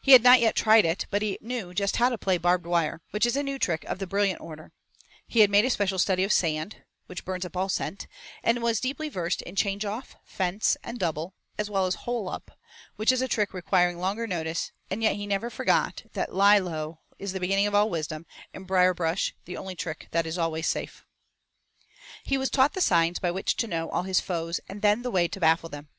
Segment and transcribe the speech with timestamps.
[0.00, 3.02] He had not yet tried it, but he knew just how to play 'barb wire,'
[3.10, 4.72] which is a new trick of the brilliant order;
[5.26, 8.06] he had made a special study of 'sand,' which burns up all scent,
[8.42, 12.50] and was deeply versed in 'change off,' 'fence,' and 'double' as well as 'hole up,'
[12.96, 17.00] which is a trick requiring longer notice, and yet he never forgot that 'lie low'
[17.18, 18.24] is the beginning of all wisdom
[18.54, 21.04] and 'brierbrush' the only trick that is always safe.
[22.24, 25.10] He was taught the signs by which to know all his foes and then the
[25.10, 25.90] way to baffle them.